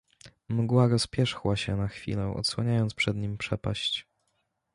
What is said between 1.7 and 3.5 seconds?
na chwilę, odsłaniając przed nim